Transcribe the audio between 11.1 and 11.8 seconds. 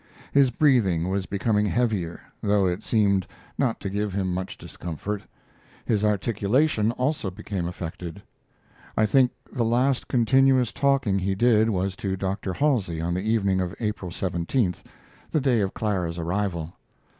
he did